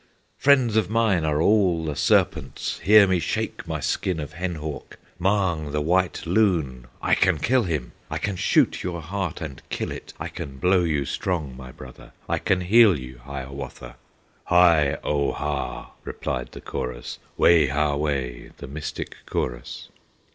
Friends 0.39 0.75
of 0.77 0.89
mine 0.89 1.23
are 1.23 1.43
all 1.43 1.85
the 1.85 1.95
serpents! 1.95 2.79
Hear 2.79 3.05
me 3.05 3.19
shake 3.19 3.67
my 3.67 3.79
skin 3.79 4.19
of 4.19 4.33
hen 4.33 4.55
hawk! 4.55 4.97
Mahng, 5.19 5.69
the 5.73 5.79
white 5.79 6.25
loon, 6.25 6.87
I 7.03 7.13
can 7.13 7.37
kill 7.37 7.65
him; 7.65 7.91
I 8.09 8.17
can 8.17 8.35
shoot 8.35 8.81
your 8.81 8.99
heart 9.03 9.41
and 9.41 9.61
kill 9.69 9.91
it! 9.91 10.15
I 10.19 10.27
can 10.27 10.57
blow 10.57 10.81
you 10.83 11.05
strong, 11.05 11.55
my 11.55 11.71
brother, 11.71 12.13
I 12.27 12.39
can 12.39 12.61
heal 12.61 12.97
you, 12.97 13.19
Hiawatha!" 13.19 13.95
"Hi 14.45 14.95
au 15.03 15.33
ha!" 15.33 15.91
replied 16.03 16.53
the 16.53 16.61
chorus, 16.61 17.19
"Wayhaway!" 17.37 18.53
the 18.57 18.67
mystic 18.67 19.17
chorus. 19.27 19.89